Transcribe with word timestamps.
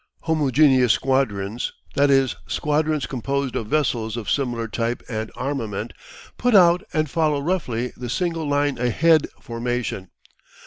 Homogeneous 0.21 0.93
squadrons, 0.93 1.73
that 1.93 2.09
is, 2.09 2.35
squadrons 2.47 3.05
composed 3.05 3.55
of 3.55 3.67
vessels 3.67 4.17
of 4.17 4.31
similar 4.31 4.67
type 4.67 5.03
and 5.07 5.31
armament, 5.35 5.93
put 6.39 6.55
out 6.55 6.81
and 6.91 7.07
follow 7.07 7.39
roughly 7.39 7.93
the 7.95 8.09
"single 8.09 8.49
line 8.49 8.79
ahead" 8.79 9.27
formation. 9.39 10.09